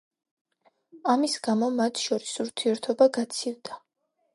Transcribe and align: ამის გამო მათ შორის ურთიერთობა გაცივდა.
ამის 1.15 1.37
გამო 1.49 1.71
მათ 1.83 2.03
შორის 2.07 2.35
ურთიერთობა 2.47 3.11
გაცივდა. 3.23 3.85